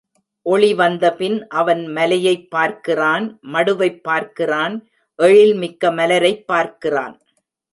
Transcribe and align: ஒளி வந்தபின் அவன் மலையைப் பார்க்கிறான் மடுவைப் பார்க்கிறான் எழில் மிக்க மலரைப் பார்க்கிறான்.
ஒளி 0.41 0.73
வந்தபின் 0.73 1.47
அவன் 1.47 1.87
மலையைப் 1.87 2.49
பார்க்கிறான் 2.49 3.39
மடுவைப் 3.41 4.03
பார்க்கிறான் 4.03 4.89
எழில் 5.15 5.53
மிக்க 5.53 5.91
மலரைப் 5.91 6.47
பார்க்கிறான். 6.47 7.21